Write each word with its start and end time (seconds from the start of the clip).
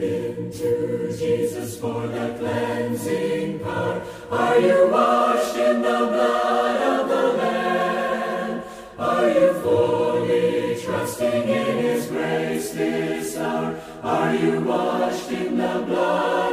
been 0.00 0.50
Jesus 0.50 1.78
for 1.78 2.06
the 2.06 2.34
cleansing 2.38 3.58
power? 3.60 4.02
Are 4.30 4.58
you 4.58 4.88
washed 4.90 5.56
in 5.56 5.82
the 5.82 5.98
blood 6.12 7.00
of 7.00 7.08
the 7.08 7.24
Lamb? 7.38 8.62
Are 8.98 9.28
you 9.28 9.52
fully 9.62 10.80
trusting 10.80 11.48
in 11.48 11.76
His 11.84 12.06
grace 12.06 12.70
this 12.72 13.36
hour? 13.36 13.78
Are 14.02 14.34
you 14.34 14.60
washed 14.60 15.30
in 15.32 15.58
the 15.58 15.84
blood 15.86 16.49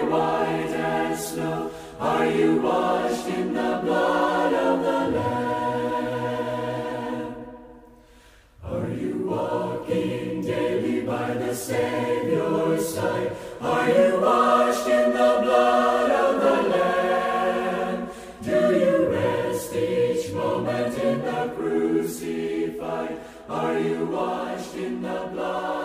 White 0.00 0.72
as 0.74 1.32
snow? 1.32 1.70
Are 2.00 2.26
you 2.26 2.60
washed 2.60 3.28
in 3.28 3.52
the 3.52 3.80
blood 3.84 4.52
of 4.54 4.82
the 4.82 5.08
Lamb? 5.18 6.14
Are 8.64 8.88
you 8.88 9.26
walking 9.28 10.40
daily 10.42 11.02
by 11.02 11.34
the 11.34 11.54
Savior's 11.54 12.88
side? 12.94 13.36
Are 13.60 13.88
you 13.88 14.20
washed 14.20 14.88
in 14.88 15.10
the 15.10 15.40
blood 15.42 16.10
of 16.10 16.40
the 16.42 16.62
Lamb? 16.70 18.10
Do 18.42 18.78
you 18.78 19.08
rest 19.10 19.74
each 19.74 20.32
moment 20.32 20.98
in 20.98 21.20
the 21.22 21.52
crucified? 21.56 23.20
Are 23.48 23.78
you 23.78 24.06
washed 24.06 24.74
in 24.74 25.02
the 25.02 25.28
blood 25.32 25.81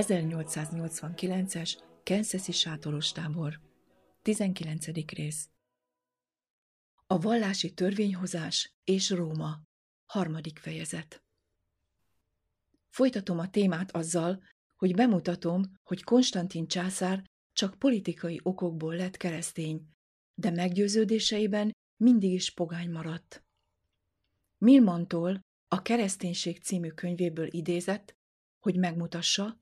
1889-es 0.00 1.78
Kansas-i 2.04 2.52
sátoros 2.52 3.12
tábor. 3.12 3.60
19. 4.22 4.86
rész. 5.12 5.48
A 7.06 7.18
vallási 7.18 7.74
törvényhozás 7.74 8.74
és 8.84 9.10
Róma. 9.10 9.62
Harmadik 10.06 10.58
fejezet. 10.58 11.22
Folytatom 12.88 13.38
a 13.38 13.50
témát 13.50 13.90
azzal, 13.90 14.42
hogy 14.76 14.94
bemutatom, 14.94 15.62
hogy 15.82 16.02
Konstantin 16.02 16.66
császár 16.66 17.24
csak 17.52 17.78
politikai 17.78 18.40
okokból 18.42 18.96
lett 18.96 19.16
keresztény, 19.16 19.88
de 20.34 20.50
meggyőződéseiben 20.50 21.72
mindig 21.96 22.32
is 22.32 22.50
pogány 22.50 22.90
maradt. 22.90 23.44
Milmantól 24.58 25.40
a 25.68 25.82
Kereszténység 25.82 26.62
című 26.62 26.88
könyvéből 26.88 27.46
idézett, 27.50 28.14
hogy 28.60 28.76
megmutassa, 28.76 29.60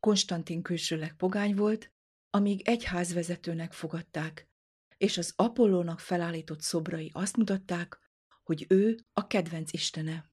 Konstantin 0.00 0.62
külsőleg 0.62 1.16
pogány 1.16 1.54
volt, 1.54 1.92
amíg 2.30 2.68
egyházvezetőnek 2.68 3.72
fogadták, 3.72 4.48
és 4.96 5.18
az 5.18 5.32
Apollónak 5.36 6.00
felállított 6.00 6.60
szobrai 6.60 7.10
azt 7.12 7.36
mutatták, 7.36 7.98
hogy 8.42 8.66
ő 8.68 8.98
a 9.12 9.26
kedvenc 9.26 9.72
istene. 9.72 10.30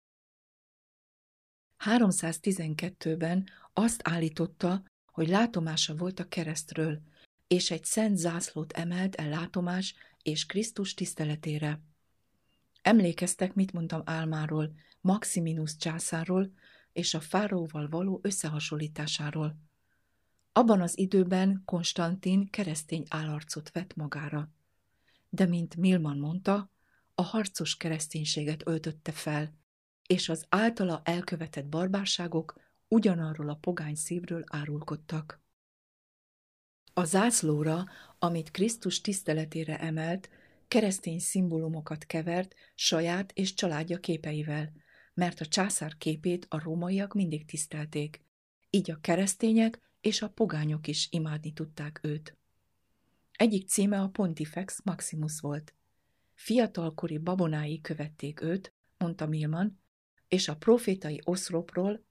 312-ben 1.85 3.49
azt 3.73 4.01
állította, 4.03 4.83
hogy 5.05 5.27
látomása 5.27 5.95
volt 5.95 6.19
a 6.19 6.27
keresztről, 6.27 7.01
és 7.47 7.71
egy 7.71 7.85
szent 7.85 8.17
zászlót 8.17 8.71
emelt 8.71 9.15
el 9.15 9.29
látomás 9.29 9.95
és 10.21 10.45
Krisztus 10.45 10.93
tiszteletére. 10.93 11.81
Emlékeztek, 12.81 13.53
mit 13.53 13.73
mondtam 13.73 14.01
álmáról, 14.05 14.73
Maximinus 15.01 15.75
császárról 15.75 16.51
és 16.97 17.13
a 17.13 17.19
fáróval 17.19 17.87
való 17.89 18.19
összehasonlításáról. 18.23 19.57
Abban 20.51 20.81
az 20.81 20.97
időben 20.97 21.61
Konstantin 21.65 22.49
keresztény 22.49 23.03
állarcot 23.09 23.71
vett 23.71 23.95
magára. 23.95 24.51
De 25.29 25.45
mint 25.45 25.75
Milman 25.75 26.17
mondta, 26.17 26.71
a 27.15 27.21
harcos 27.21 27.77
kereszténységet 27.77 28.67
öltötte 28.67 29.11
fel, 29.11 29.53
és 30.07 30.29
az 30.29 30.45
általa 30.49 31.01
elkövetett 31.03 31.65
barbárságok 31.65 32.53
ugyanarról 32.87 33.49
a 33.49 33.55
pogány 33.55 33.95
szívről 33.95 34.43
árulkodtak. 34.45 35.41
A 36.93 37.03
zászlóra, 37.03 37.85
amit 38.19 38.51
Krisztus 38.51 39.01
tiszteletére 39.01 39.79
emelt, 39.79 40.29
keresztény 40.67 41.19
szimbólumokat 41.19 42.05
kevert 42.05 42.55
saját 42.75 43.31
és 43.31 43.53
családja 43.53 43.97
képeivel, 43.99 44.71
mert 45.17 45.41
a 45.41 45.45
császár 45.45 45.97
képét 45.97 46.45
a 46.49 46.59
rómaiak 46.63 47.13
mindig 47.13 47.45
tisztelték, 47.45 48.21
így 48.69 48.91
a 48.91 48.99
keresztények 49.01 49.81
és 50.01 50.21
a 50.21 50.29
pogányok 50.29 50.87
is 50.87 51.07
imádni 51.11 51.53
tudták 51.53 51.99
őt. 52.01 52.37
Egyik 53.31 53.67
címe 53.67 54.01
a 54.01 54.07
Pontifex 54.07 54.81
Maximus 54.83 55.39
volt. 55.39 55.73
Fiatalkori 56.33 57.17
babonái 57.17 57.81
követték 57.81 58.41
őt, 58.41 58.73
mondta 58.97 59.27
Milman, 59.27 59.79
és 60.27 60.47
a 60.47 60.55
profétai 60.55 61.21
oszlopról 61.23 62.03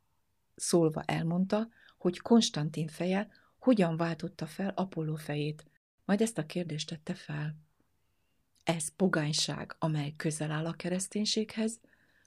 szólva 0.54 1.02
elmondta, 1.02 1.68
hogy 1.98 2.18
Konstantin 2.20 2.88
feje 2.88 3.28
hogyan 3.58 3.96
váltotta 3.96 4.46
fel 4.46 4.72
Apolló 4.76 5.14
fejét, 5.14 5.66
majd 6.04 6.20
ezt 6.20 6.38
a 6.38 6.46
kérdést 6.46 6.88
tette 6.88 7.14
fel. 7.14 7.56
Ez 8.64 8.88
pogányság, 8.96 9.76
amely 9.78 10.14
közel 10.16 10.50
áll 10.50 10.66
a 10.66 10.72
kereszténységhez, 10.72 11.80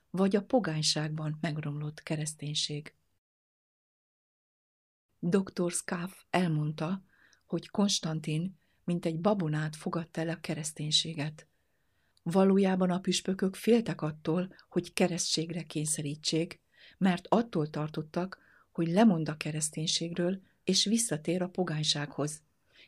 vagy 0.09 0.35
a 0.35 0.43
pogányságban 0.43 1.37
megromlott 1.41 2.03
kereszténység? 2.03 2.93
Dr. 5.19 5.71
Scaff 5.71 6.11
elmondta, 6.29 7.03
hogy 7.45 7.69
Konstantin, 7.69 8.59
mint 8.83 9.05
egy 9.05 9.19
babonát 9.19 9.75
fogadta 9.75 10.21
el 10.21 10.29
a 10.29 10.39
kereszténységet. 10.39 11.47
Valójában 12.23 12.89
a 12.89 12.99
püspökök 12.99 13.55
féltek 13.55 14.01
attól, 14.01 14.55
hogy 14.69 14.93
keresztségre 14.93 15.63
kényszerítsék, 15.63 16.61
mert 16.97 17.27
attól 17.27 17.69
tartottak, 17.69 18.39
hogy 18.71 18.87
lemond 18.87 19.29
a 19.29 19.37
kereszténységről, 19.37 20.41
és 20.63 20.85
visszatér 20.85 21.41
a 21.41 21.49
pogánysághoz. 21.49 22.41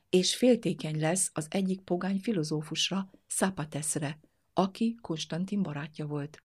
És 0.09 0.35
féltékeny 0.35 0.99
lesz 0.99 1.31
az 1.33 1.47
egyik 1.49 1.81
pogány 1.81 2.19
filozófusra, 2.19 3.11
Szapateszre, 3.27 4.19
aki 4.53 4.97
Konstantin 5.01 5.61
barátja 5.61 6.05
volt. 6.05 6.43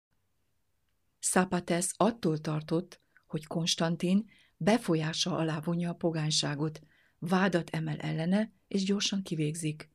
Szapatesz 1.26 1.94
attól 1.96 2.38
tartott, 2.38 3.00
hogy 3.26 3.46
Konstantin 3.46 4.30
befolyása 4.56 5.36
alá 5.36 5.60
vonja 5.60 5.90
a 5.90 5.94
pogányságot, 5.94 6.80
vádat 7.18 7.70
emel 7.70 7.96
ellene, 7.98 8.52
és 8.68 8.84
gyorsan 8.84 9.22
kivégzik. 9.22 9.90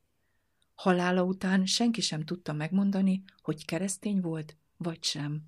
Halála 0.75 1.23
után 1.23 1.65
senki 1.65 2.01
sem 2.01 2.25
tudta 2.25 2.53
megmondani, 2.53 3.23
hogy 3.41 3.65
keresztény 3.65 4.21
volt, 4.21 4.57
vagy 4.77 5.03
sem. 5.03 5.41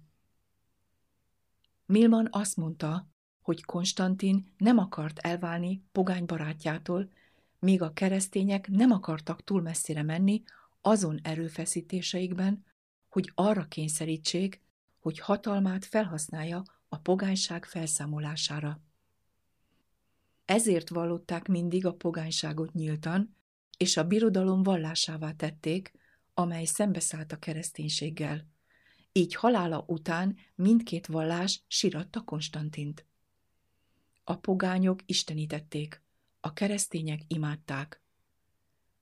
Milman 1.85 2.27
azt 2.31 2.57
mondta, 2.57 3.07
hogy 3.41 3.63
Konstantin 3.63 4.53
nem 4.57 4.77
akart 4.77 5.19
elválni 5.19 5.83
pogány 5.91 6.25
barátjától, 6.25 7.09
míg 7.59 7.81
a 7.81 7.93
keresztények 7.93 8.67
nem 8.67 8.91
akartak 8.91 9.43
túl 9.43 9.61
messzire 9.61 10.03
menni 10.03 10.43
azon 10.81 11.19
erőfeszítéseikben, 11.23 12.65
hogy 13.09 13.31
arra 13.35 13.65
kényszerítsék, 13.65 14.61
hogy 15.01 15.19
hatalmát 15.19 15.85
felhasználja 15.85 16.63
a 16.89 16.97
pogányság 16.97 17.65
felszámolására. 17.65 18.81
Ezért 20.45 20.89
vallották 20.89 21.47
mindig 21.47 21.85
a 21.85 21.93
pogányságot 21.93 22.73
nyíltan, 22.73 23.35
és 23.77 23.97
a 23.97 24.07
birodalom 24.07 24.63
vallásává 24.63 25.31
tették, 25.31 25.91
amely 26.33 26.65
szembeszállt 26.65 27.31
a 27.31 27.39
kereszténységgel. 27.39 28.47
Így 29.11 29.35
halála 29.35 29.83
után 29.87 30.37
mindkét 30.55 31.07
vallás 31.07 31.63
siratta 31.67 32.21
Konstantint. 32.21 33.05
A 34.23 34.35
pogányok 34.35 34.99
istenítették, 35.05 36.01
a 36.39 36.53
keresztények 36.53 37.21
imádták. 37.27 38.01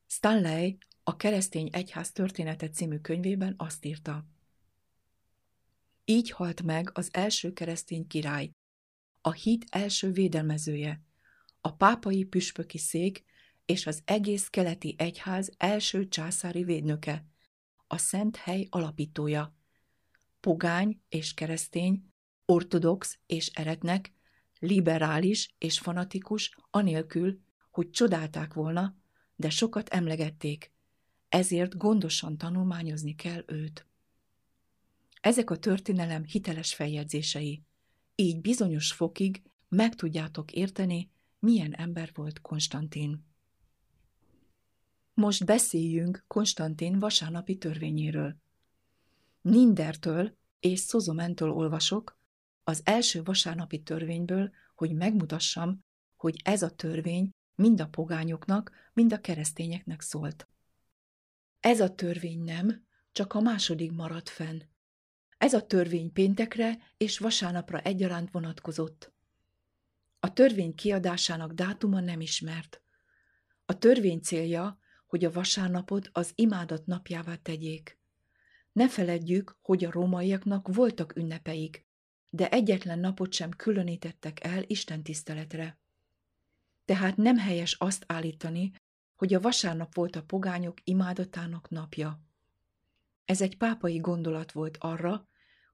Stanley 0.08 0.78
a 1.04 1.16
Keresztény 1.16 1.70
Egyház 1.72 2.12
története 2.12 2.70
című 2.70 2.98
könyvében 2.98 3.54
azt 3.58 3.86
írta. 3.86 4.26
Így 6.10 6.32
halt 6.32 6.62
meg 6.64 6.90
az 6.94 7.10
első 7.12 7.54
keresztény 7.54 8.08
király, 8.08 8.52
a 9.22 9.32
hit 9.32 9.66
első 9.70 10.12
védelmezője, 10.12 11.04
a 11.62 11.76
pápai 11.76 12.24
püspöki 12.24 12.78
szék 12.78 13.24
és 13.66 13.88
az 13.88 14.02
egész 14.06 14.48
keleti 14.48 14.96
egyház 14.98 15.52
első 15.58 16.08
császári 16.08 16.64
védnöke, 16.64 17.26
a 17.88 17.98
szent 17.98 18.36
hely 18.36 18.68
alapítója. 18.70 19.56
Pogány 20.40 21.02
és 21.10 21.34
keresztény, 21.34 22.12
ortodox 22.46 23.20
és 23.26 23.48
eretnek, 23.48 24.14
liberális 24.60 25.56
és 25.58 25.80
fanatikus, 25.80 26.56
anélkül, 26.70 27.40
hogy 27.72 27.90
csodálták 27.90 28.54
volna, 28.54 28.96
de 29.36 29.50
sokat 29.50 29.90
emlegették, 29.90 30.72
ezért 31.28 31.78
gondosan 31.78 32.38
tanulmányozni 32.38 33.16
kell 33.16 33.44
őt. 33.48 33.89
Ezek 35.22 35.50
a 35.50 35.58
történelem 35.58 36.24
hiteles 36.24 36.74
feljegyzései, 36.74 37.64
így 38.16 38.42
bizonyos 38.42 38.92
fokig 38.92 39.42
meg 39.68 39.96
tudjátok 39.96 40.52
érteni, 40.52 41.12
milyen 41.40 41.74
ember 41.74 42.12
volt 42.14 42.42
Konstantin. 42.42 43.26
Most 45.14 45.46
beszéljünk 45.46 46.24
Konstantin 46.28 47.00
vasárnapi 47.00 47.58
törvényéről. 47.58 48.36
Nindertől 49.42 50.38
és 50.60 50.80
Szozomentől 50.80 51.52
olvasok, 51.52 52.18
az 52.64 52.82
első 52.84 53.24
vasárnapi 53.24 53.82
törvényből, 53.82 54.52
hogy 54.76 54.94
megmutassam, 54.94 55.84
hogy 56.16 56.42
ez 56.44 56.62
a 56.62 56.70
törvény 56.70 57.30
mind 57.56 57.82
a 57.82 57.88
pogányoknak, 57.88 58.72
mind 58.94 59.14
a 59.14 59.22
keresztényeknek 59.22 60.02
szólt. 60.02 60.48
Ez 61.60 61.80
a 61.80 61.96
törvény 61.96 62.44
nem, 62.44 62.86
csak 63.12 63.34
a 63.34 63.40
második 63.40 63.92
maradt 63.92 64.30
fenn. 64.30 64.60
Ez 65.40 65.54
a 65.54 65.66
törvény 65.66 66.14
péntekre 66.14 66.78
és 66.98 67.18
vasárnapra 67.18 67.80
egyaránt 67.82 68.32
vonatkozott. 68.32 69.12
A 70.20 70.34
törvény 70.34 70.76
kiadásának 70.76 71.52
dátuma 71.52 72.00
nem 72.00 72.22
ismert. 72.22 72.82
A 73.66 73.78
törvény 73.78 74.20
célja, 74.20 74.80
hogy 75.08 75.26
a 75.26 75.32
vasárnapot 75.32 76.10
az 76.12 76.32
imádat 76.36 76.86
napjává 76.86 77.36
tegyék. 77.36 78.00
Ne 78.72 78.90
feledjük, 78.90 79.58
hogy 79.62 79.86
a 79.86 79.92
rómaiaknak 79.92 80.68
voltak 80.68 81.16
ünnepeik, 81.16 81.86
de 82.30 82.50
egyetlen 82.50 83.00
napot 83.00 83.34
sem 83.34 83.50
különítettek 83.50 84.44
el 84.44 84.64
Isten 84.68 85.04
tiszteletre. 85.04 85.80
Tehát 86.86 87.18
nem 87.18 87.38
helyes 87.38 87.74
azt 87.74 88.04
állítani, 88.08 88.72
hogy 89.16 89.34
a 89.34 89.40
vasárnap 89.40 89.96
volt 89.96 90.16
a 90.16 90.24
pogányok 90.24 90.78
imádatának 90.84 91.70
napja. 91.70 92.22
Ez 93.26 93.42
egy 93.42 93.58
pápai 93.58 93.98
gondolat 93.98 94.52
volt 94.52 94.78
arra, 94.80 95.29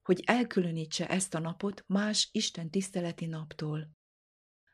hogy 0.06 0.24
elkülönítse 0.26 1.08
ezt 1.08 1.34
a 1.34 1.40
napot 1.40 1.84
más 1.88 2.30
Isten 2.32 2.70
tiszteleti 2.70 3.26
naptól. 3.26 3.90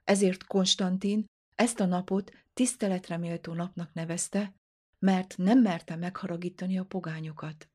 Ezért 0.03 0.43
Konstantin 0.43 1.25
ezt 1.55 1.79
a 1.79 1.85
napot 1.85 2.31
tiszteletre 2.53 3.17
méltó 3.17 3.53
napnak 3.53 3.93
nevezte, 3.93 4.55
mert 4.99 5.37
nem 5.37 5.59
merte 5.59 5.95
megharagítani 5.95 6.77
a 6.77 6.83
pogányokat. 6.83 7.69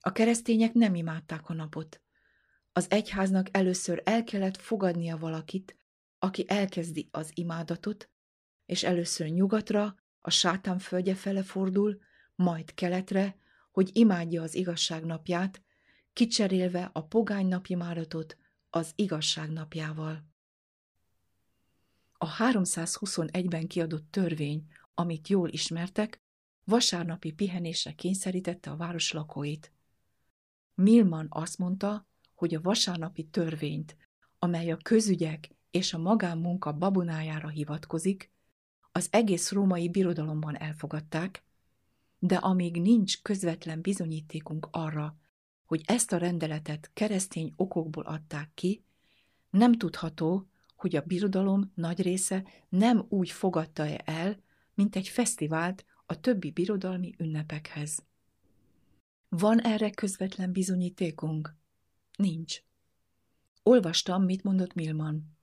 A 0.00 0.12
keresztények 0.12 0.72
nem 0.72 0.94
imádták 0.94 1.48
a 1.48 1.54
napot. 1.54 2.02
Az 2.72 2.90
egyháznak 2.90 3.46
először 3.50 4.02
el 4.04 4.24
kellett 4.24 4.56
fogadnia 4.56 5.16
valakit, 5.16 5.78
aki 6.18 6.44
elkezdi 6.48 7.08
az 7.10 7.30
imádatot, 7.34 8.10
és 8.66 8.82
először 8.82 9.26
nyugatra, 9.26 9.94
a 10.20 10.30
sátán 10.30 10.78
földje 10.78 11.14
fele 11.14 11.42
fordul, 11.42 12.00
majd 12.34 12.74
keletre, 12.74 13.36
hogy 13.70 13.90
imádja 13.92 14.42
az 14.42 14.54
igazság 14.54 15.04
napját, 15.04 15.62
kicserélve 16.12 16.90
a 16.92 17.04
pogány 17.06 17.46
napimádatot 17.46 18.36
az 18.70 18.92
igazság 18.94 19.50
napjával. 19.50 20.28
A 22.12 22.36
321-ben 22.36 23.66
kiadott 23.66 24.10
törvény, 24.10 24.66
amit 24.94 25.28
jól 25.28 25.48
ismertek, 25.48 26.20
vasárnapi 26.64 27.32
pihenésre 27.32 27.92
kényszerítette 27.92 28.70
a 28.70 28.76
város 28.76 29.12
lakóit. 29.12 29.72
Milman 30.74 31.26
azt 31.30 31.58
mondta, 31.58 32.08
hogy 32.34 32.54
a 32.54 32.60
vasárnapi 32.60 33.24
törvényt, 33.24 33.96
amely 34.38 34.70
a 34.70 34.76
közügyek 34.76 35.50
és 35.70 35.94
a 35.94 35.98
magánmunka 35.98 36.72
babonájára 36.72 37.48
hivatkozik, 37.48 38.32
az 38.92 39.08
egész 39.10 39.50
római 39.50 39.88
birodalomban 39.88 40.56
elfogadták, 40.56 41.44
de 42.18 42.36
amíg 42.36 42.80
nincs 42.80 43.22
közvetlen 43.22 43.80
bizonyítékunk 43.80 44.68
arra, 44.70 45.19
hogy 45.70 45.82
ezt 45.84 46.12
a 46.12 46.16
rendeletet 46.16 46.90
keresztény 46.92 47.52
okokból 47.56 48.04
adták 48.04 48.50
ki, 48.54 48.84
nem 49.50 49.72
tudható, 49.72 50.48
hogy 50.76 50.96
a 50.96 51.00
birodalom 51.00 51.72
nagy 51.74 52.02
része 52.02 52.44
nem 52.68 53.06
úgy 53.08 53.30
fogadta 53.30 53.86
-e 53.86 54.02
el, 54.04 54.42
mint 54.74 54.96
egy 54.96 55.08
fesztivált 55.08 55.84
a 56.06 56.20
többi 56.20 56.50
birodalmi 56.50 57.14
ünnepekhez. 57.18 58.02
Van 59.28 59.60
erre 59.60 59.90
közvetlen 59.90 60.52
bizonyítékunk? 60.52 61.56
Nincs. 62.16 62.62
Olvastam, 63.62 64.24
mit 64.24 64.42
mondott 64.42 64.74
Milman. 64.74 65.36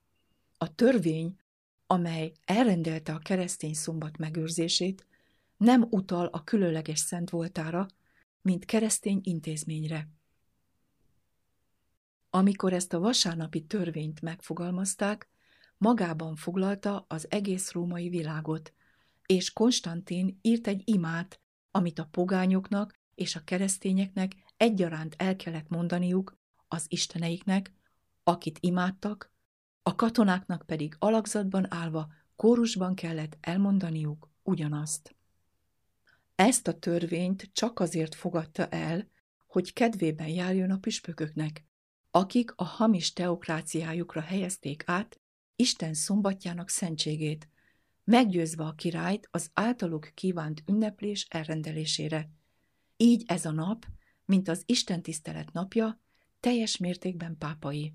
A 0.58 0.76
törvény, 0.76 1.40
amely 1.86 2.32
elrendelte 2.46 3.14
a 3.14 3.20
keresztény 3.20 3.74
szombat 3.74 4.18
megőrzését, 4.18 5.06
nem 5.58 5.88
utal 5.90 6.26
a 6.26 6.44
különleges 6.44 7.00
szent 7.00 7.30
voltára, 7.30 7.88
mint 8.42 8.66
keresztény 8.66 9.20
intézményre. 9.24 10.16
Amikor 12.38 12.74
ezt 12.74 12.94
a 12.94 13.00
vasárnapi 13.00 13.66
törvényt 13.66 14.22
megfogalmazták, 14.22 15.30
magában 15.78 16.36
foglalta 16.36 17.06
az 17.08 17.28
egész 17.30 17.72
római 17.72 18.10
világot, 18.10 18.74
és 19.26 19.54
Konstantin 19.54 20.40
írt 20.42 20.68
egy 20.68 20.82
imát, 20.86 21.40
amit 21.72 22.00
a 22.00 22.08
pogányoknak 22.12 22.94
és 23.16 23.36
a 23.36 23.44
keresztényeknek 23.44 24.32
egyaránt 24.58 25.16
el 25.18 25.36
kellett 25.36 25.70
mondaniuk 25.70 26.38
az 26.68 26.86
isteneiknek, 26.88 27.74
akit 28.24 28.58
imádtak, 28.62 29.32
a 29.84 29.96
katonáknak 29.96 30.66
pedig 30.66 30.96
alakzatban 31.00 31.74
állva 31.74 32.08
kórusban 32.36 32.96
kellett 32.96 33.38
elmondaniuk 33.42 34.30
ugyanazt. 34.44 35.16
Ezt 36.36 36.68
a 36.68 36.80
törvényt 36.80 37.50
csak 37.54 37.80
azért 37.80 38.16
fogadta 38.16 38.68
el, 38.68 39.08
hogy 39.48 39.74
kedvében 39.74 40.28
járjon 40.28 40.72
a 40.72 40.78
püspököknek, 40.78 41.67
akik 42.18 42.52
a 42.56 42.64
hamis 42.64 43.14
teokráciájukra 43.14 44.22
helyezték 44.22 44.84
át 44.86 45.20
Isten 45.56 45.94
szombatjának 45.94 46.70
szentségét, 46.70 47.50
meggyőzve 48.04 48.64
a 48.64 48.74
királyt 48.74 49.28
az 49.32 49.50
általuk 49.54 50.12
kívánt 50.14 50.64
ünneplés 50.66 51.26
elrendelésére. 51.30 52.30
Így 52.98 53.24
ez 53.28 53.46
a 53.46 53.52
nap, 53.52 53.86
mint 54.26 54.48
az 54.48 54.64
Isten 54.66 55.02
tisztelet 55.02 55.52
napja, 55.54 56.00
teljes 56.40 56.78
mértékben 56.78 57.38
pápai. 57.38 57.94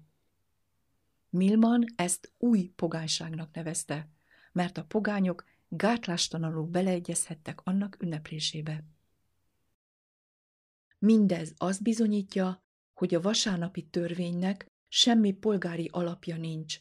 Milman 1.31 1.85
ezt 1.97 2.33
új 2.39 2.73
pogányságnak 2.77 3.55
nevezte, 3.55 4.09
mert 4.53 4.79
a 4.79 4.85
pogányok 4.85 5.45
gátlástalanul 5.69 6.67
beleegyezhettek 6.67 7.61
annak 7.65 7.97
ünneplésébe. 8.01 8.85
Mindez 10.99 11.53
azt 11.57 11.83
bizonyítja, 11.83 12.63
hogy 13.03 13.15
a 13.15 13.21
vasárnapi 13.21 13.83
törvénynek 13.83 14.67
semmi 14.89 15.33
polgári 15.33 15.89
alapja 15.93 16.37
nincs, 16.37 16.79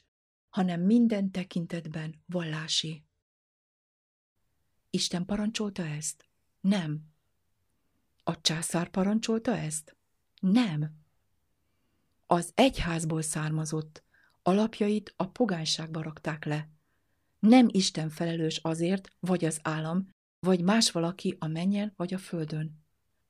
hanem 0.49 0.81
minden 0.81 1.31
tekintetben 1.31 2.23
vallási. 2.25 3.05
Isten 4.89 5.25
parancsolta 5.25 5.85
ezt? 5.85 6.29
Nem. 6.59 7.01
A 8.23 8.41
császár 8.41 8.89
parancsolta 8.89 9.57
ezt? 9.57 9.95
Nem. 10.39 10.95
Az 12.25 12.51
egyházból 12.55 13.21
származott, 13.21 14.03
alapjait 14.41 15.13
a 15.17 15.27
pogányságba 15.27 16.01
rakták 16.01 16.45
le. 16.45 16.69
Nem 17.39 17.67
Isten 17.71 18.09
felelős 18.09 18.57
azért, 18.57 19.15
vagy 19.19 19.45
az 19.45 19.59
állam, 19.63 20.09
vagy 20.39 20.63
más 20.63 20.91
valaki 20.91 21.35
a 21.39 21.47
mennyel 21.47 21.93
vagy 21.95 22.13
a 22.13 22.17
földön. 22.17 22.80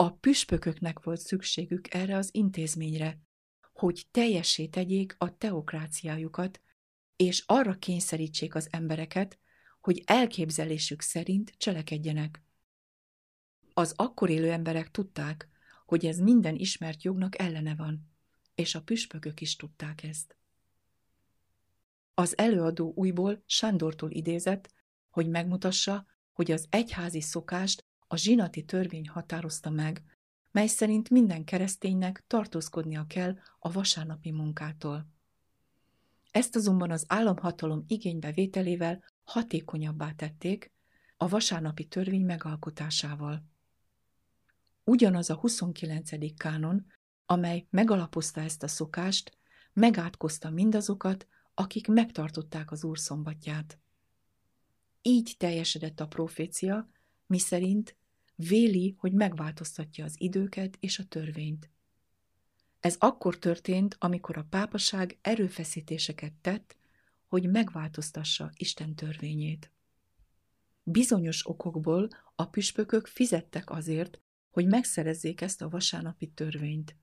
A 0.01 0.09
püspököknek 0.09 0.99
volt 1.03 1.19
szükségük 1.19 1.93
erre 1.93 2.15
az 2.17 2.29
intézményre, 2.31 3.19
hogy 3.73 4.07
teljessé 4.11 4.67
tegyék 4.67 5.15
a 5.17 5.37
teokráciájukat, 5.37 6.61
és 7.15 7.43
arra 7.45 7.73
kényszerítsék 7.73 8.55
az 8.55 8.67
embereket, 8.71 9.39
hogy 9.81 10.03
elképzelésük 10.05 11.01
szerint 11.01 11.53
cselekedjenek. 11.57 12.43
Az 13.73 13.93
akkor 13.95 14.29
élő 14.29 14.51
emberek 14.51 14.91
tudták, 14.91 15.49
hogy 15.85 16.05
ez 16.05 16.17
minden 16.17 16.55
ismert 16.55 17.03
jognak 17.03 17.39
ellene 17.39 17.75
van, 17.75 18.11
és 18.55 18.75
a 18.75 18.81
püspökök 18.81 19.41
is 19.41 19.55
tudták 19.55 20.03
ezt. 20.03 20.37
Az 22.13 22.37
előadó 22.37 22.93
újból 22.95 23.43
Sándortól 23.45 24.11
idézett, 24.11 24.73
hogy 25.09 25.29
megmutassa, 25.29 26.05
hogy 26.31 26.51
az 26.51 26.67
egyházi 26.69 27.21
szokást 27.21 27.89
a 28.11 28.17
zsinati 28.17 28.63
törvény 28.63 29.07
határozta 29.07 29.69
meg, 29.69 30.03
mely 30.51 30.67
szerint 30.67 31.09
minden 31.09 31.43
kereszténynek 31.43 32.23
tartózkodnia 32.27 33.05
kell 33.07 33.37
a 33.59 33.71
vasárnapi 33.71 34.31
munkától. 34.31 35.07
Ezt 36.31 36.55
azonban 36.55 36.91
az 36.91 37.05
államhatalom 37.07 37.83
igénybevételével 37.87 39.03
hatékonyabbá 39.23 40.11
tették 40.11 40.71
a 41.17 41.27
vasárnapi 41.27 41.85
törvény 41.85 42.25
megalkotásával. 42.25 43.45
Ugyanaz 44.83 45.29
a 45.29 45.35
29. 45.35 46.35
kánon, 46.35 46.85
amely 47.25 47.67
megalapozta 47.69 48.41
ezt 48.41 48.63
a 48.63 48.67
szokást, 48.67 49.37
megátkozta 49.73 50.49
mindazokat, 50.49 51.27
akik 51.53 51.87
megtartották 51.87 52.71
az 52.71 52.83
Úr 52.83 52.99
szombatját. 52.99 53.79
így 55.01 55.35
teljesedett 55.37 55.99
a 55.99 56.07
profécia, 56.07 56.89
miszerint 57.25 57.99
véli, 58.47 58.95
hogy 58.97 59.13
megváltoztatja 59.13 60.05
az 60.05 60.15
időket 60.17 60.77
és 60.79 60.99
a 60.99 61.05
törvényt. 61.05 61.69
Ez 62.79 62.95
akkor 62.99 63.37
történt, 63.37 63.95
amikor 63.99 64.37
a 64.37 64.47
pápaság 64.49 65.17
erőfeszítéseket 65.21 66.33
tett, 66.33 66.75
hogy 67.27 67.49
megváltoztassa 67.49 68.51
Isten 68.53 68.95
törvényét. 68.95 69.71
Bizonyos 70.83 71.47
okokból 71.47 72.07
a 72.35 72.45
püspökök 72.45 73.07
fizettek 73.07 73.69
azért, 73.69 74.19
hogy 74.51 74.65
megszerezzék 74.65 75.41
ezt 75.41 75.61
a 75.61 75.69
vasárnapi 75.69 76.27
törvényt. 76.27 76.95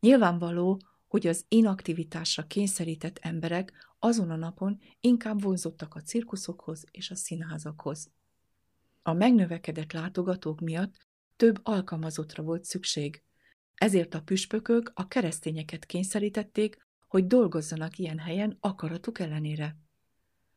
Nyilvánvaló, 0.00 0.80
hogy 1.06 1.26
az 1.26 1.44
inaktivitásra 1.48 2.46
kényszerített 2.46 3.18
emberek 3.18 3.94
azon 3.98 4.30
a 4.30 4.36
napon 4.36 4.80
inkább 5.00 5.42
vonzottak 5.42 5.94
a 5.94 6.00
cirkuszokhoz 6.00 6.84
és 6.90 7.10
a 7.10 7.14
színházakhoz. 7.14 8.10
A 9.02 9.12
megnövekedett 9.12 9.92
látogatók 9.92 10.60
miatt 10.60 11.06
több 11.36 11.60
alkalmazottra 11.62 12.42
volt 12.42 12.64
szükség, 12.64 13.22
ezért 13.74 14.14
a 14.14 14.22
püspökök 14.22 14.92
a 14.94 15.08
keresztényeket 15.08 15.86
kényszerítették, 15.86 16.86
hogy 17.08 17.26
dolgozzanak 17.26 17.98
ilyen 17.98 18.18
helyen 18.18 18.56
akaratuk 18.60 19.18
ellenére. 19.18 19.76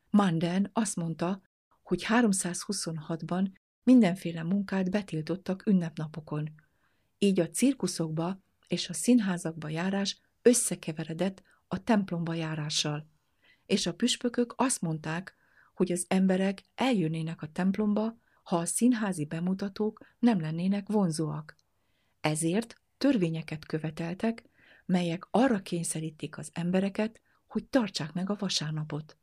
Manden 0.09 0.69
azt 0.73 0.95
mondta, 0.95 1.41
hogy 1.83 2.05
326-ban 2.09 3.51
mindenféle 3.83 4.43
munkát 4.43 4.91
betiltottak 4.91 5.65
ünnepnapokon. 5.65 6.53
Így 7.17 7.39
a 7.39 7.49
cirkuszokba 7.49 8.39
és 8.67 8.89
a 8.89 8.93
színházakba 8.93 9.69
járás 9.69 10.19
összekeveredett 10.41 11.43
a 11.67 11.83
templomba 11.83 12.33
járással. 12.33 13.07
És 13.65 13.85
a 13.85 13.93
püspökök 13.93 14.53
azt 14.57 14.81
mondták, 14.81 15.35
hogy 15.73 15.91
az 15.91 16.05
emberek 16.07 16.63
eljönnének 16.75 17.41
a 17.41 17.51
templomba, 17.51 18.21
ha 18.43 18.57
a 18.57 18.65
színházi 18.65 19.25
bemutatók 19.25 20.05
nem 20.19 20.39
lennének 20.39 20.87
vonzóak. 20.87 21.55
Ezért 22.21 22.81
törvényeket 22.97 23.65
követeltek, 23.65 24.43
melyek 24.85 25.27
arra 25.31 25.61
kényszerítik 25.61 26.37
az 26.37 26.49
embereket, 26.53 27.21
hogy 27.47 27.65
tartsák 27.65 28.13
meg 28.13 28.29
a 28.29 28.35
vasárnapot. 28.39 29.17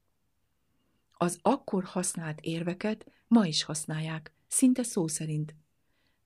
Az 1.12 1.38
akkor 1.42 1.84
használt 1.84 2.40
érveket 2.40 3.06
ma 3.26 3.46
is 3.46 3.62
használják, 3.62 4.32
szinte 4.48 4.82
szó 4.82 5.08
szerint. 5.08 5.54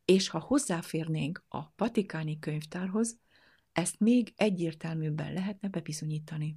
És 0.05 0.29
ha 0.29 0.39
hozzáférnénk 0.39 1.45
a 1.49 1.63
patikáni 1.63 2.39
könyvtárhoz, 2.39 3.19
ezt 3.73 4.01
még 4.01 4.33
egyértelműbben 4.37 5.33
lehetne 5.33 5.69
bebizonyítani. 5.69 6.57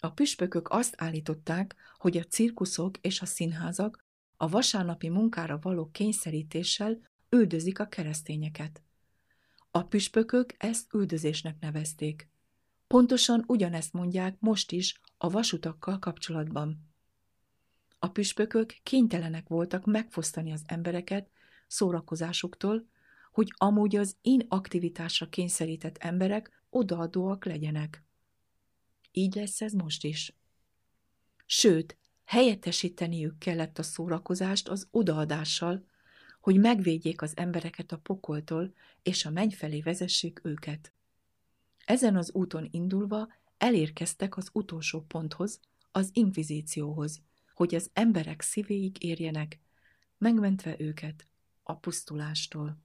A 0.00 0.10
püspökök 0.10 0.68
azt 0.70 0.94
állították, 0.96 1.76
hogy 1.98 2.16
a 2.16 2.24
cirkuszok 2.24 2.98
és 2.98 3.20
a 3.20 3.26
színházak 3.26 4.04
a 4.36 4.48
vasárnapi 4.48 5.08
munkára 5.08 5.58
való 5.62 5.90
kényszerítéssel 5.92 6.98
üldözik 7.28 7.78
a 7.78 7.86
keresztényeket. 7.86 8.82
A 9.70 9.82
püspökök 9.82 10.54
ezt 10.58 10.94
üldözésnek 10.94 11.56
nevezték. 11.60 12.28
Pontosan 12.86 13.44
ugyanezt 13.46 13.92
mondják 13.92 14.36
most 14.38 14.72
is 14.72 15.00
a 15.16 15.30
vasutakkal 15.30 15.98
kapcsolatban. 15.98 16.88
A 17.98 18.08
püspökök 18.08 18.74
kénytelenek 18.82 19.48
voltak 19.48 19.84
megfosztani 19.84 20.52
az 20.52 20.62
embereket 20.66 21.30
szórakozásuktól, 21.66 22.86
hogy 23.32 23.52
amúgy 23.56 23.96
az 23.96 24.16
inaktivitásra 24.22 25.28
kényszerített 25.28 25.96
emberek 25.96 26.64
odaadóak 26.70 27.44
legyenek. 27.44 28.04
Így 29.12 29.34
lesz 29.34 29.60
ez 29.60 29.72
most 29.72 30.04
is. 30.04 30.34
Sőt, 31.46 31.96
helyettesíteniük 32.24 33.38
kellett 33.38 33.78
a 33.78 33.82
szórakozást 33.82 34.68
az 34.68 34.88
odaadással, 34.90 35.84
hogy 36.40 36.60
megvédjék 36.60 37.22
az 37.22 37.36
embereket 37.36 37.92
a 37.92 37.98
pokoltól, 37.98 38.74
és 39.02 39.24
a 39.24 39.30
menny 39.30 39.50
felé 39.50 39.80
vezessék 39.80 40.40
őket. 40.42 40.92
Ezen 41.84 42.16
az 42.16 42.32
úton 42.32 42.68
indulva 42.70 43.28
elérkeztek 43.58 44.36
az 44.36 44.50
utolsó 44.52 45.00
ponthoz, 45.00 45.60
az 45.92 46.10
inkvizícióhoz, 46.12 47.20
hogy 47.54 47.74
az 47.74 47.90
emberek 47.92 48.40
szívéig 48.40 49.02
érjenek, 49.02 49.60
megmentve 50.18 50.74
őket 50.78 51.26
a 51.62 51.74
pusztulástól. 51.74 52.78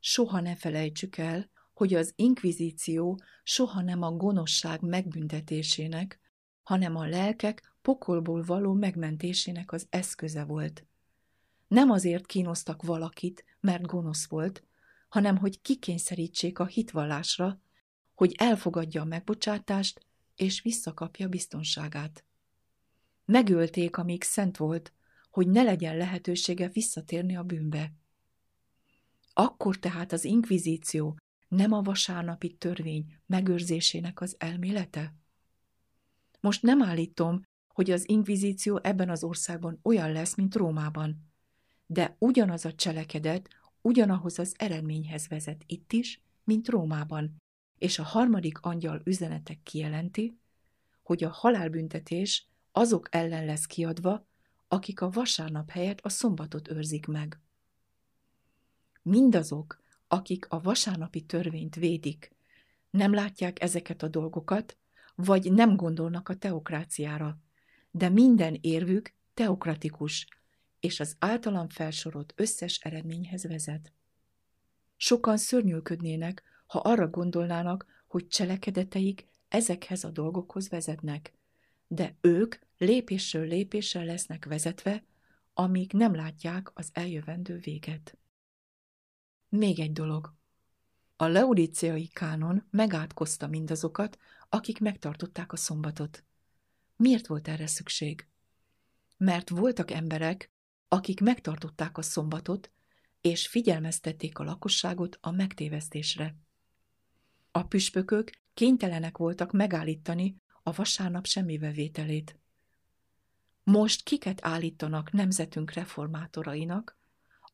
Soha 0.00 0.40
ne 0.40 0.56
felejtsük 0.56 1.16
el, 1.16 1.50
hogy 1.76 1.94
az 1.94 2.12
inkvizíció 2.14 3.20
soha 3.42 3.82
nem 3.82 4.02
a 4.02 4.10
gonoszság 4.10 4.80
megbüntetésének, 4.80 6.20
hanem 6.62 6.96
a 6.96 7.06
lelkek 7.06 7.74
pokolból 7.82 8.42
való 8.42 8.72
megmentésének 8.72 9.72
az 9.72 9.86
eszköze 9.90 10.44
volt. 10.44 10.86
Nem 11.68 11.90
azért 11.90 12.26
kínoztak 12.26 12.82
valakit, 12.82 13.44
mert 13.60 13.86
gonosz 13.86 14.26
volt, 14.26 14.64
hanem 15.08 15.36
hogy 15.36 15.60
kikényszerítsék 15.60 16.58
a 16.58 16.66
hitvallásra, 16.66 17.60
hogy 18.14 18.34
elfogadja 18.38 19.00
a 19.02 19.04
megbocsátást, 19.04 20.06
és 20.36 20.62
visszakapja 20.62 21.28
biztonságát. 21.28 22.24
Megölték, 23.24 23.96
amíg 23.96 24.22
szent 24.22 24.56
volt, 24.56 24.92
hogy 25.30 25.48
ne 25.48 25.62
legyen 25.62 25.96
lehetősége 25.96 26.68
visszatérni 26.68 27.36
a 27.36 27.42
bűnbe. 27.42 27.92
Akkor 29.32 29.76
tehát 29.78 30.12
az 30.12 30.24
inkvizíció 30.24 31.18
nem 31.48 31.72
a 31.72 31.82
vasárnapi 31.82 32.52
törvény 32.52 33.18
megőrzésének 33.26 34.20
az 34.20 34.34
elmélete? 34.38 35.14
Most 36.40 36.62
nem 36.62 36.82
állítom, 36.82 37.42
hogy 37.68 37.90
az 37.90 38.08
inkvizíció 38.08 38.80
ebben 38.82 39.10
az 39.10 39.24
országban 39.24 39.78
olyan 39.82 40.12
lesz, 40.12 40.34
mint 40.34 40.54
Rómában, 40.54 41.30
de 41.86 42.16
ugyanaz 42.18 42.64
a 42.64 42.74
cselekedet 42.74 43.48
ugyanahoz 43.80 44.38
az 44.38 44.54
eredményhez 44.58 45.28
vezet 45.28 45.64
itt 45.66 45.92
is, 45.92 46.22
mint 46.44 46.68
Rómában, 46.68 47.36
és 47.78 47.98
a 47.98 48.02
harmadik 48.02 48.58
angyal 48.60 49.00
üzenete 49.04 49.54
kijelenti, 49.62 50.38
hogy 51.02 51.24
a 51.24 51.30
halálbüntetés 51.30 52.48
azok 52.72 53.08
ellen 53.10 53.44
lesz 53.44 53.66
kiadva, 53.66 54.26
akik 54.68 55.00
a 55.00 55.10
vasárnap 55.10 55.70
helyett 55.70 56.00
a 56.00 56.08
szombatot 56.08 56.68
őrzik 56.68 57.06
meg. 57.06 57.40
Mindazok, 59.02 59.82
akik 60.08 60.46
a 60.48 60.60
vasárnapi 60.60 61.20
törvényt 61.20 61.74
védik, 61.74 62.34
nem 62.90 63.14
látják 63.14 63.62
ezeket 63.62 64.02
a 64.02 64.08
dolgokat, 64.08 64.76
vagy 65.14 65.52
nem 65.52 65.76
gondolnak 65.76 66.28
a 66.28 66.36
teokráciára, 66.36 67.38
de 67.90 68.08
minden 68.08 68.58
érvük 68.60 69.12
teokratikus, 69.34 70.26
és 70.80 71.00
az 71.00 71.16
általam 71.18 71.68
felsorolt 71.68 72.32
összes 72.36 72.78
eredményhez 72.78 73.46
vezet. 73.46 73.92
Sokan 74.96 75.36
szörnyűködnének, 75.36 76.42
ha 76.66 76.78
arra 76.78 77.08
gondolnának, 77.08 77.86
hogy 78.06 78.28
cselekedeteik 78.28 79.26
ezekhez 79.48 80.04
a 80.04 80.10
dolgokhoz 80.10 80.68
vezetnek, 80.68 81.32
de 81.88 82.16
ők 82.20 82.56
lépésről 82.78 83.46
lépésre 83.46 84.04
lesznek 84.04 84.44
vezetve, 84.44 85.04
amíg 85.54 85.92
nem 85.92 86.14
látják 86.14 86.70
az 86.74 86.90
eljövendő 86.92 87.58
véget. 87.58 88.16
Még 89.48 89.80
egy 89.80 89.92
dolog. 89.92 90.34
A 91.16 91.26
leudíciai 91.26 92.06
kánon 92.06 92.66
megátkozta 92.70 93.46
mindazokat, 93.46 94.18
akik 94.48 94.80
megtartották 94.80 95.52
a 95.52 95.56
szombatot. 95.56 96.24
Miért 96.96 97.26
volt 97.26 97.48
erre 97.48 97.66
szükség? 97.66 98.28
Mert 99.16 99.48
voltak 99.48 99.90
emberek, 99.90 100.50
akik 100.88 101.20
megtartották 101.20 101.98
a 101.98 102.02
szombatot, 102.02 102.70
és 103.20 103.46
figyelmeztették 103.46 104.38
a 104.38 104.44
lakosságot 104.44 105.18
a 105.20 105.30
megtévesztésre. 105.30 106.36
A 107.50 107.62
püspökök 107.62 108.30
kénytelenek 108.54 109.16
voltak 109.16 109.52
megállítani 109.52 110.36
a 110.62 110.72
vasárnap 110.72 111.26
semmibevételét. 111.26 112.38
Most 113.62 114.02
kiket 114.02 114.38
állítanak 114.42 115.12
nemzetünk 115.12 115.72
reformátorainak, 115.72 116.98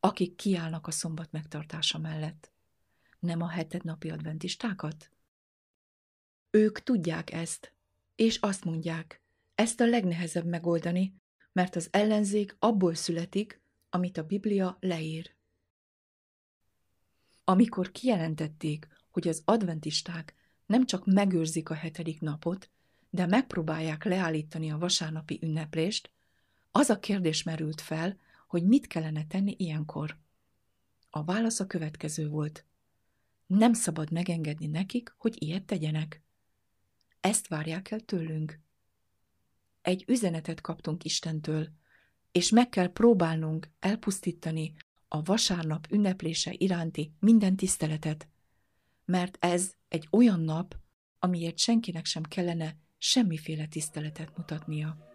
akik 0.04 0.34
kiállnak 0.34 0.86
a 0.86 0.90
szombat 0.90 1.32
megtartása 1.32 1.98
mellett? 1.98 2.52
Nem 3.18 3.42
a 3.42 3.48
hetednapi 3.48 4.10
adventistákat? 4.10 5.10
Ők 6.50 6.82
tudják 6.82 7.32
ezt, 7.32 7.74
és 8.14 8.36
azt 8.36 8.64
mondják, 8.64 9.22
ezt 9.54 9.80
a 9.80 9.86
legnehezebb 9.86 10.44
megoldani, 10.44 11.14
mert 11.52 11.76
az 11.76 11.88
ellenzék 11.90 12.56
abból 12.58 12.94
születik, 12.94 13.60
amit 13.90 14.18
a 14.18 14.22
Biblia 14.22 14.76
leír. 14.80 15.34
Amikor 17.44 17.92
kijelentették, 17.92 18.88
hogy 19.10 19.28
az 19.28 19.42
adventisták 19.44 20.34
nem 20.66 20.86
csak 20.86 21.06
megőrzik 21.06 21.70
a 21.70 21.74
hetedik 21.74 22.20
napot, 22.20 22.70
de 23.10 23.26
megpróbálják 23.26 24.04
leállítani 24.04 24.70
a 24.70 24.78
vasárnapi 24.78 25.38
ünneplést, 25.42 26.10
az 26.70 26.90
a 26.90 26.98
kérdés 26.98 27.42
merült 27.42 27.80
fel, 27.80 28.16
hogy 28.52 28.66
mit 28.66 28.86
kellene 28.86 29.26
tenni 29.26 29.54
ilyenkor. 29.58 30.18
A 31.10 31.24
válasz 31.24 31.60
a 31.60 31.66
következő 31.66 32.28
volt. 32.28 32.66
Nem 33.46 33.72
szabad 33.72 34.12
megengedni 34.12 34.66
nekik, 34.66 35.14
hogy 35.16 35.42
ilyet 35.42 35.64
tegyenek. 35.64 36.22
Ezt 37.20 37.48
várják 37.48 37.90
el 37.90 38.00
tőlünk. 38.00 38.60
egy 39.82 40.04
üzenetet 40.08 40.60
kaptunk 40.60 41.04
Istentől, 41.04 41.68
és 42.32 42.50
meg 42.50 42.68
kell 42.68 42.92
próbálnunk 42.92 43.70
elpusztítani 43.78 44.74
a 45.08 45.22
vasárnap 45.22 45.86
ünneplése 45.90 46.52
iránti 46.56 47.14
minden 47.18 47.56
tiszteletet, 47.56 48.28
mert 49.04 49.36
ez 49.40 49.74
egy 49.88 50.08
olyan 50.10 50.40
nap, 50.40 50.76
amiért 51.18 51.58
senkinek 51.58 52.04
sem 52.04 52.22
kellene 52.22 52.76
semmiféle 52.98 53.66
tiszteletet 53.66 54.36
mutatnia. 54.36 55.11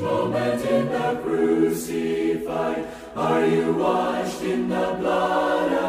Moment 0.00 0.64
in 0.64 0.88
the 0.88 1.20
crucified? 1.22 2.86
Are 3.16 3.46
you 3.46 3.72
washed 3.72 4.42
in 4.42 4.68
the 4.68 4.96
blood 4.98 5.79